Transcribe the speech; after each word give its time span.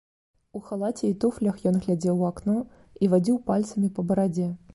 У 0.59 0.61
халаце 0.69 1.03
і 1.09 1.11
туфлях, 1.25 1.59
ён 1.73 1.77
глядзеў 1.83 2.15
у 2.25 2.25
акно 2.31 2.57
і 3.03 3.11
вадзіў 3.13 3.39
пальцамі 3.53 3.93
па 4.01 4.09
барадзе. 4.11 4.51